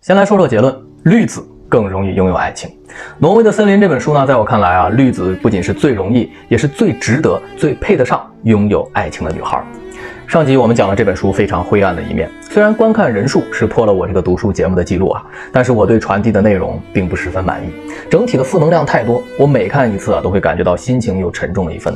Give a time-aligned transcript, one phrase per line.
[0.00, 0.72] 先来说说结论：
[1.04, 2.70] 绿子更容易拥有爱情。
[3.18, 9.60] 《挪威的森林》这本书呢，在我看来啊，绿子不仅是最容易，也是最值得、最配得上拥有爱情的女孩。
[10.28, 17.70] 上集我们讲了这本书非常灰暗的一面，虽然观看人数是破了我这个读书节目的记录啊，但是我对传递的内容并不十分满意，
[18.08, 21.92] 整体的负能量太多，我每看一次啊，都会感觉到心情又沉重了一分。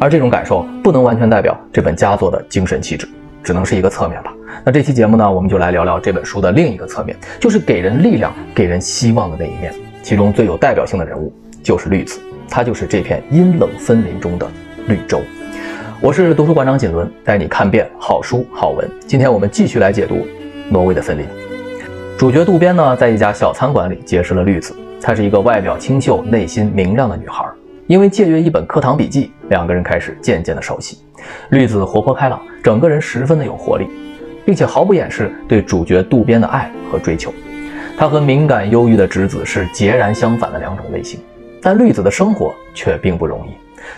[0.00, 3.08] 而这种感受不能完全代表这本佳作的精神气质，
[3.44, 4.34] 只能是一个侧面吧。
[4.64, 9.72] 那这期节目呢，我们就来聊聊这本书的另一个侧面，就是给人力量、给人希望的那一面。
[10.02, 14.48] 其中最有代表性的人物就是绿子，她就是这片阴冷森林中的
[14.88, 15.20] 绿洲。
[16.00, 18.88] 我是读书馆长锦纶，带你看遍好书好文。
[19.06, 20.16] 今天我们继续来解读
[20.68, 21.24] 《挪威的森林》。
[22.18, 24.74] 主角渡边呢，在一家小餐馆里结识了绿子。
[25.00, 27.44] 她是一个外表清秀、内心明亮的女孩。
[27.86, 30.98] 因为借阅一本课堂笔记，两个人开始渐渐的熟悉。
[31.50, 33.88] 绿子活泼开朗，整个人十分的有活力，
[34.44, 37.32] 并且毫不掩饰对主角渡边的爱和追求。
[37.96, 41.20] 她和敏感忧郁的侄子是截然相反的两种类型。
[41.60, 43.50] 但绿子的生活却并不容易。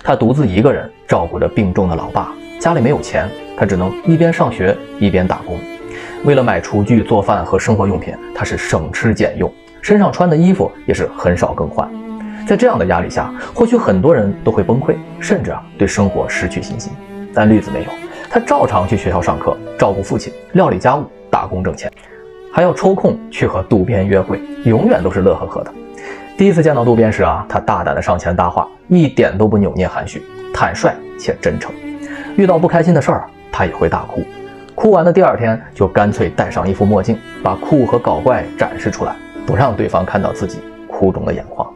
[0.04, 5.58] 他独自一个人照顾着病重的老爸，家里没有钱，他只能一边上学一边打工。
[6.24, 9.52] 为了买厨具、做饭和生活用品，他是省吃俭用，
[9.82, 11.88] 身上穿的衣服也是很少更换。
[12.46, 16.92] 在这样的压力下，或许很多人都会崩溃，甚至啊对生活失去信心。
[17.34, 17.90] 但绿子没有，
[18.30, 21.90] 他照常去学校上课，照顾父亲，料理家务，打工挣钱，
[22.52, 25.72] 还要抽空去和渡边约会，永远都是乐呵呵的。
[26.38, 30.22] 第一次见到渡边时啊，他大胆的上前搭话，一点都不扭捏含蓄，
[30.54, 31.74] 坦率且真诚。
[32.36, 34.22] 遇到不开心的事儿，他也会大哭。
[34.76, 41.68] 哭完的第二天，就干脆戴上一副墨镜，把酷和搞怪展示出来，不让对方看到自己哭肿的眼眶。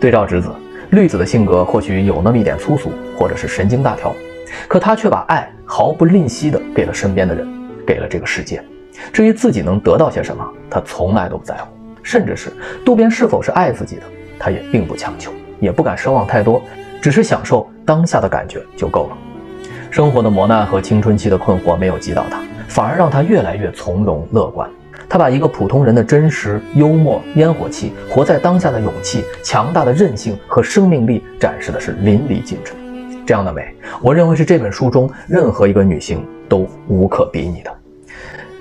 [0.00, 0.50] 对照侄子
[0.90, 4.12] 绿子的性格，或许有那么一点粗俗，或者是神经大条，
[4.66, 7.46] 可他却把爱毫不吝惜的给了身边的人，
[7.86, 8.64] 给了这个世界。
[9.12, 11.68] 至于自己能得到些什么，他从来都不在乎。
[12.02, 12.50] 甚至是
[12.82, 14.02] 渡边是否是爱自己的，
[14.38, 16.62] 他也并不强求，也不敢奢望太多，
[17.02, 19.18] 只是享受当下的感觉就够了。
[19.90, 24.68] 生活的磨难和青春期的困惑没有击倒他，反而让他越来越从容乐观。
[25.10, 32.72] 他把一个普通人的真实、幽默、烟火气，活在当下的勇气、强大的韧性和生命力展示的是淋漓尽致。
[33.26, 37.76] 这样的美，我认为是这本书中任何一个女性都无可比拟的。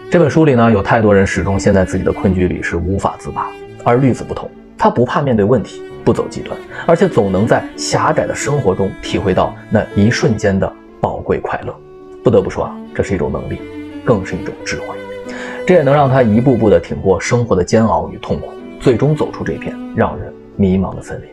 [0.09, 3.47] 这本书里呢，有太多人始终陷在自己的困局里，是无法自拔。
[3.83, 11.75] 而绿子不同，她不怕面对问题，不走极端，而且总能在狭窄的生活中体会到那一瞬间的宝贵快乐。
[12.23, 13.59] 不得不说啊，这是一种能力，
[14.03, 14.97] 更是一种智慧。
[15.69, 18.47] 这也能让他一步步地挺过生活的煎熬与痛苦，
[18.79, 21.29] 最终走出这片让人迷茫的森林。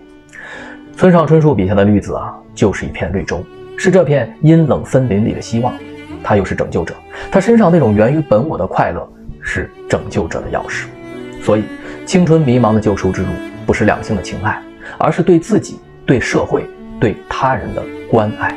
[0.94, 3.42] 村上春树笔下的绿子啊，就是一片绿洲，
[3.78, 5.72] 是这片阴冷森林里的希望。
[6.22, 6.94] 他又是拯救者，
[7.32, 9.10] 他身上那种源于本我的快乐
[9.40, 10.84] 是拯救者的钥匙。
[11.40, 11.64] 所以，
[12.04, 13.28] 青春迷茫的救赎之路
[13.64, 14.62] 不是两性的情爱，
[14.98, 16.66] 而是对自己、对社会、
[17.00, 18.54] 对他人的关爱。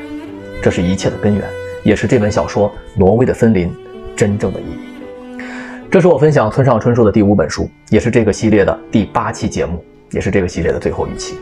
[0.61, 1.41] 这是一切的根源，
[1.85, 2.69] 也是这本小说
[2.99, 3.69] 《挪威的森林》
[4.13, 4.88] 真正的意义。
[5.91, 11.39] 这是我分享村上春树的第五本书，也是这个系列的第八期节目，也是这个系列的最后一期。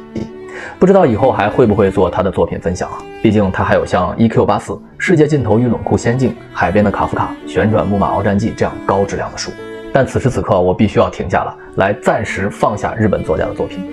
[0.79, 2.97] 不知道以后还会不会做他的作品分享啊？
[3.21, 4.45] 毕竟他还有像《E.Q.
[4.45, 9.51] 八四》《世界尽头与冷酷仙境》《海边的卡夫卡》《旋转木马鏖战记》这样高质量的书。
[9.91, 13.83] 但此时此刻，我必须要停下了，来暂时放下日本作家的作品，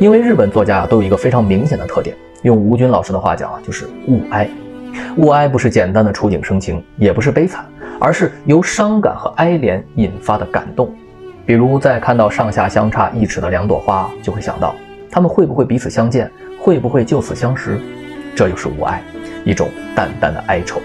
[0.00, 4.50] 因为日本作家都有一个非常明显的特点，用吴军老师的话讲啊，就是物哀。
[5.18, 7.64] 物哀不是简单的触景生情，也不是悲惨，
[8.00, 10.92] 而是由伤感和哀怜引发的感动。
[11.46, 14.74] 比如在看到上下相差一尺的两朵花，就会想到。
[15.10, 16.30] 他们会不会彼此相见？
[16.58, 17.78] 会不会就此相识？
[18.34, 19.02] 这就是无爱，
[19.44, 20.80] 一种淡淡的哀愁。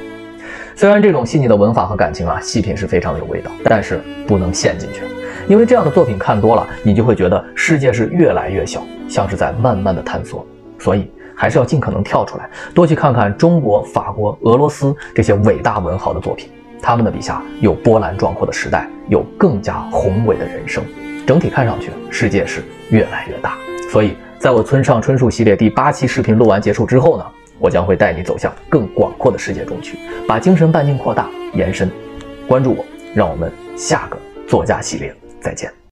[0.76, 5.04] 虽然这种细腻的文法和感情啊，细品是非常的有味道，但是不能陷进去，
[5.48, 10.46] 因为这样的作品看多了，你就会觉得世界是越来越小，像是在慢慢的探索。
[10.80, 16.50] 所以还是要尽可能跳出来，多去看看中国、法国、俄罗斯这些伟大文豪的作品。
[16.86, 20.84] 他们的笔下有波澜壮阔的时代，有更加宏伟的人生。
[21.26, 23.58] 整体看上去，世界是越来越大。
[23.92, 27.26] 所以，在我村上春树系列第八期视频录完结束之后呢，
[27.58, 29.98] 我将会带你走向更广阔的世界中去，
[30.28, 31.90] 把精神半径扩大延伸。
[32.48, 32.86] 关注我，
[33.16, 34.18] 让我们下个
[34.48, 35.12] 作家系列
[35.42, 35.85] 再见。